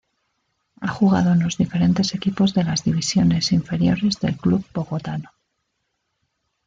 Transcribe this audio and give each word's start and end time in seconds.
Ha 0.79 0.87
jugado 0.87 1.31
en 1.31 1.43
los 1.43 1.57
diferentes 1.57 2.15
equipos 2.15 2.55
de 2.55 2.63
las 2.63 2.83
divisiones 2.83 3.51
inferiores 3.51 4.19
del 4.19 4.35
club 4.35 4.65
bogotano. 4.73 5.29